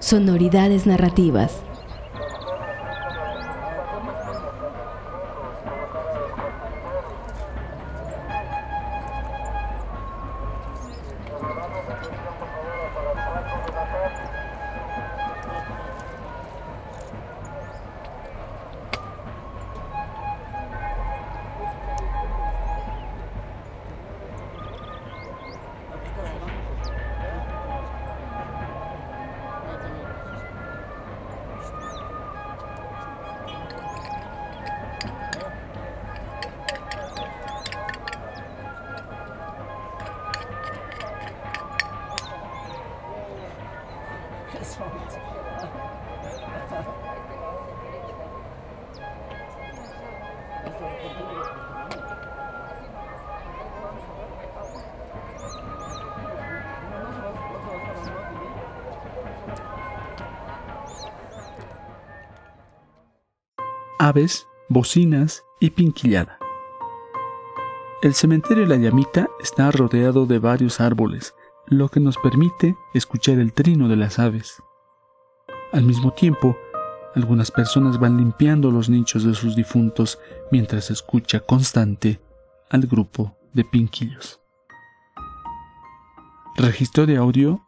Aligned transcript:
Sonoridades 0.00 0.86
narrativas. 0.86 1.60
Aves, 64.08 64.46
bocinas 64.68 65.44
y 65.60 65.70
pinquillada. 65.70 66.38
El 68.00 68.14
cementerio 68.14 68.62
de 68.62 68.70
la 68.70 68.76
llamita 68.76 69.28
está 69.40 69.70
rodeado 69.70 70.24
de 70.24 70.38
varios 70.38 70.80
árboles, 70.80 71.34
lo 71.70 71.88
que 71.88 72.00
nos 72.00 72.16
permite 72.18 72.76
escuchar 72.94 73.38
el 73.38 73.52
trino 73.52 73.88
de 73.88 73.96
las 73.96 74.18
aves. 74.18 74.62
Al 75.72 75.84
mismo 75.84 76.12
tiempo, 76.12 76.56
algunas 77.14 77.50
personas 77.50 77.98
van 77.98 78.16
limpiando 78.16 78.70
los 78.70 78.88
nichos 78.88 79.24
de 79.24 79.34
sus 79.34 79.54
difuntos 79.54 80.18
mientras 80.50 80.90
escucha 80.90 81.40
constante 81.40 82.20
al 82.70 82.86
grupo 82.86 83.36
de 83.52 83.64
pinquillos. 83.64 84.40
Registro 86.56 87.06
de 87.06 87.16
audio 87.16 87.62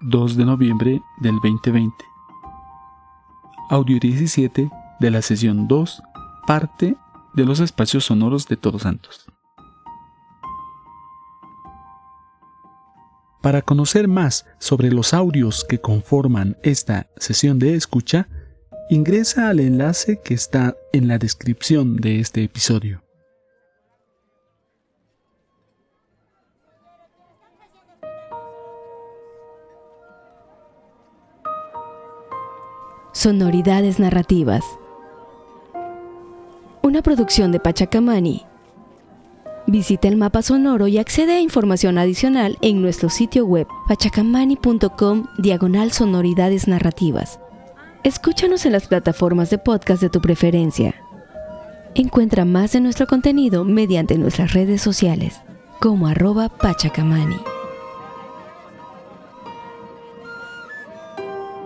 2 0.00 0.36
de 0.36 0.44
noviembre 0.44 1.02
del 1.20 1.34
2020. 1.36 1.92
Audio 3.68 3.98
17 4.00 4.70
de 5.00 5.10
la 5.10 5.22
sesión 5.22 5.68
2, 5.68 6.02
parte 6.46 6.96
de 7.34 7.44
los 7.44 7.60
espacios 7.60 8.04
sonoros 8.06 8.46
de 8.48 8.56
Todos 8.56 8.82
Santos. 8.82 9.26
Para 13.42 13.60
conocer 13.60 14.06
más 14.06 14.46
sobre 14.60 14.92
los 14.92 15.12
audios 15.12 15.64
que 15.68 15.80
conforman 15.80 16.56
esta 16.62 17.08
sesión 17.16 17.58
de 17.58 17.74
escucha, 17.74 18.28
ingresa 18.88 19.48
al 19.48 19.58
enlace 19.58 20.20
que 20.22 20.32
está 20.32 20.76
en 20.92 21.08
la 21.08 21.18
descripción 21.18 21.96
de 21.96 22.20
este 22.20 22.44
episodio. 22.44 23.02
Sonoridades 33.12 33.98
narrativas. 33.98 34.64
Una 36.80 37.02
producción 37.02 37.50
de 37.50 37.58
Pachacamani 37.58 38.46
Visita 39.72 40.06
el 40.06 40.18
mapa 40.18 40.42
sonoro 40.42 40.86
y 40.86 40.98
accede 40.98 41.32
a 41.32 41.40
información 41.40 41.96
adicional 41.96 42.58
en 42.60 42.82
nuestro 42.82 43.08
sitio 43.08 43.46
web 43.46 43.66
pachacamani.com 43.88 45.28
diagonal 45.38 45.92
sonoridades 45.92 46.68
narrativas. 46.68 47.40
Escúchanos 48.02 48.66
en 48.66 48.72
las 48.72 48.86
plataformas 48.86 49.48
de 49.48 49.56
podcast 49.56 50.02
de 50.02 50.10
tu 50.10 50.20
preferencia. 50.20 50.94
Encuentra 51.94 52.44
más 52.44 52.72
de 52.72 52.80
nuestro 52.80 53.06
contenido 53.06 53.64
mediante 53.64 54.18
nuestras 54.18 54.52
redes 54.52 54.82
sociales 54.82 55.40
como 55.80 56.06
arroba 56.06 56.50
pachacamani. 56.50 57.36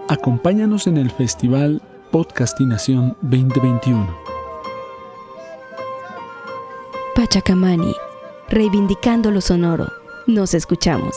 Acompáñanos 0.07 0.87
en 0.87 0.99
el 0.99 1.11
Festival 1.11 1.83
Podcastinación 2.13 3.17
2021 3.23 4.26
Pachacamani, 7.17 7.95
reivindicando 8.51 9.31
lo 9.31 9.41
sonoro. 9.41 9.91
Nos 10.27 10.53
escuchamos. 10.53 11.17